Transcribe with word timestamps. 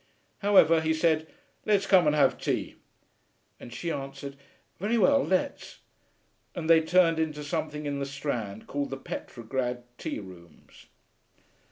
However, 0.39 0.81
he 0.81 0.95
said, 0.95 1.27
'Let's 1.63 1.85
come 1.85 2.07
and 2.07 2.15
have 2.15 2.39
tea,' 2.41 2.73
and 3.59 3.71
she 3.71 3.91
answered, 3.91 4.35
'Very 4.79 4.97
well, 4.97 5.23
let's,' 5.23 5.77
and 6.55 6.67
they 6.67 6.81
turned 6.81 7.19
into 7.19 7.43
something 7.43 7.85
in 7.85 7.99
the 7.99 8.07
Strand 8.07 8.65
called 8.65 8.89
the 8.89 8.97
Petrograd 8.97 9.83
Tea 9.99 10.19
Rooms. 10.19 10.87